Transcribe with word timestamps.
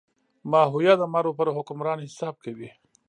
ماهویه 0.51 0.93
د 0.97 1.03
مرو 1.13 1.31
پر 1.37 1.47
حکمران 1.57 1.99
حساب 2.07 2.35
کوي. 2.43 2.69